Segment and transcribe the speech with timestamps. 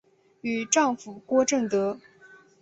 [0.41, 1.99] 与丈夫郭政德。